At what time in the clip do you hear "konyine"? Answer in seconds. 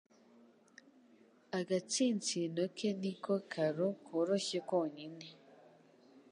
4.69-5.27